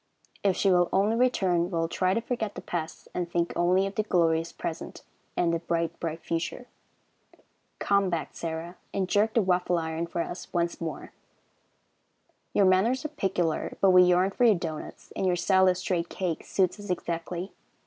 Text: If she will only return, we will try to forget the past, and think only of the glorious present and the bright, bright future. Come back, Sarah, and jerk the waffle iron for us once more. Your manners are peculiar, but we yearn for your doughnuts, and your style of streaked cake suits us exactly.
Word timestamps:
If 0.41 0.57
she 0.57 0.71
will 0.71 0.89
only 0.91 1.15
return, 1.15 1.65
we 1.65 1.69
will 1.69 1.87
try 1.87 2.15
to 2.15 2.21
forget 2.21 2.55
the 2.55 2.61
past, 2.61 3.07
and 3.13 3.29
think 3.31 3.53
only 3.55 3.85
of 3.85 3.93
the 3.93 4.01
glorious 4.01 4.51
present 4.51 5.03
and 5.37 5.53
the 5.53 5.59
bright, 5.59 5.99
bright 5.99 6.23
future. 6.23 6.65
Come 7.77 8.09
back, 8.09 8.29
Sarah, 8.31 8.77
and 8.95 9.07
jerk 9.07 9.35
the 9.35 9.43
waffle 9.43 9.77
iron 9.77 10.07
for 10.07 10.21
us 10.21 10.51
once 10.51 10.81
more. 10.81 11.11
Your 12.51 12.65
manners 12.65 13.05
are 13.05 13.09
peculiar, 13.09 13.77
but 13.79 13.91
we 13.91 14.01
yearn 14.01 14.31
for 14.31 14.43
your 14.43 14.55
doughnuts, 14.55 15.13
and 15.15 15.27
your 15.27 15.35
style 15.35 15.67
of 15.67 15.77
streaked 15.77 16.09
cake 16.09 16.45
suits 16.47 16.79
us 16.79 16.89
exactly. 16.89 17.51